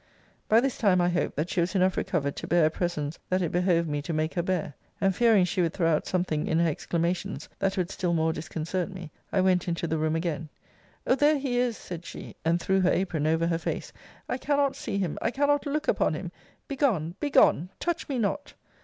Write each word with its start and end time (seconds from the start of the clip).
By 0.49 0.59
this 0.61 0.79
time, 0.79 0.99
I 0.99 1.09
hoped, 1.09 1.35
that 1.35 1.51
she 1.51 1.61
was 1.61 1.75
enough 1.75 1.95
recovered 1.95 2.35
to 2.37 2.47
bear 2.47 2.65
a 2.65 2.71
presence 2.71 3.19
that 3.29 3.43
it 3.43 3.51
behoved 3.51 3.87
me 3.87 4.01
to 4.01 4.13
make 4.13 4.33
her 4.33 4.41
bear; 4.41 4.73
and 4.99 5.15
fearing 5.15 5.45
she 5.45 5.61
would 5.61 5.73
throw 5.75 5.93
out 5.93 6.07
something 6.07 6.47
in 6.47 6.57
her 6.57 6.67
exclamations, 6.67 7.47
that 7.59 7.77
would 7.77 7.91
still 7.91 8.11
more 8.11 8.33
disconcert 8.33 8.89
me, 8.89 9.11
I 9.31 9.41
went 9.41 9.67
into 9.67 9.85
the 9.85 9.99
room 9.99 10.15
again. 10.15 10.49
O 11.05 11.13
there 11.13 11.37
he 11.37 11.59
is! 11.59 11.77
said 11.77 12.03
she, 12.03 12.35
and 12.43 12.59
threw 12.59 12.81
her 12.81 12.89
apron 12.91 13.27
over 13.27 13.45
her 13.45 13.59
face 13.59 13.93
I 14.27 14.39
cannot 14.39 14.75
see 14.75 14.97
him! 14.97 15.19
I 15.21 15.29
cannot 15.29 15.67
look 15.67 15.87
upon 15.87 16.15
him! 16.15 16.31
Begone, 16.67 17.13
begone! 17.19 17.69
touch 17.79 18.09
me 18.09 18.17
not! 18.17 18.55